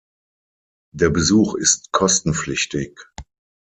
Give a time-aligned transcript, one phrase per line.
[0.95, 2.97] Der Besuch ist kostenpflichtig.